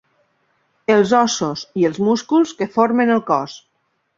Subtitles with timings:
[0.95, 3.61] Els ossos i els músculs que formen el cos.